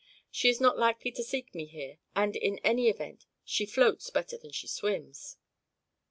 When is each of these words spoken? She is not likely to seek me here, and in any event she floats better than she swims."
She 0.31 0.49
is 0.49 0.59
not 0.59 0.79
likely 0.79 1.11
to 1.11 1.23
seek 1.23 1.53
me 1.53 1.67
here, 1.67 1.99
and 2.15 2.35
in 2.35 2.57
any 2.63 2.87
event 2.89 3.27
she 3.45 3.67
floats 3.67 4.09
better 4.09 4.35
than 4.35 4.51
she 4.51 4.65
swims." 4.67 5.37